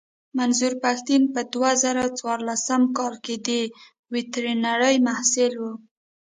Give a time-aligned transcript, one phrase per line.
[0.37, 2.81] منظور پښتين په دوه زره څوارلسم
[3.25, 3.49] کې د
[4.13, 5.63] ويترنرۍ محصل و.